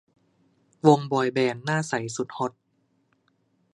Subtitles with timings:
[0.87, 2.51] วงบอยแบนด์หน้าใสสุดฮอต